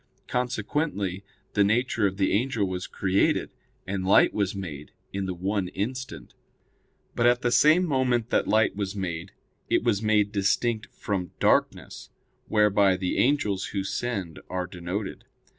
Consequently, 0.27 1.23
the 1.53 1.63
nature 1.63 2.07
of 2.07 2.17
the 2.17 2.31
angel 2.33 2.65
was 2.65 2.87
created, 2.87 3.51
and 3.85 4.03
light 4.03 4.33
was 4.33 4.55
made, 4.55 4.93
in 5.13 5.27
the 5.27 5.33
one 5.35 5.67
instant. 5.67 6.33
But 7.15 7.27
at 7.27 7.43
the 7.43 7.51
same 7.51 7.85
moment 7.85 8.31
that 8.31 8.47
light 8.47 8.75
was 8.75 8.95
made, 8.95 9.31
it 9.69 9.83
was 9.83 10.01
made 10.01 10.31
distinct 10.31 10.87
from 10.91 11.33
"darkness," 11.39 12.09
whereby 12.47 12.97
the 12.97 13.19
angels 13.19 13.65
who 13.65 13.83
sinned 13.83 14.39
are 14.49 14.65
denoted. 14.65 15.25